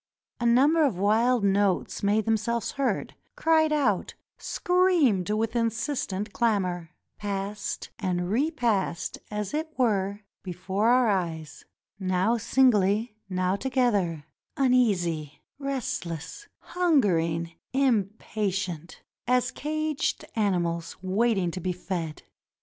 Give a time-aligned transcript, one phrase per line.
[0.39, 6.89] A num ber of wild notes made themselves heard, cried out, screamed with insistent clamor,
[7.19, 11.65] passed and repassed as it were before our eyes;
[11.99, 14.25] now singly, now together;
[14.57, 22.23] uneasy, restless, hungering, impatient, as caged animals waiting to be fed.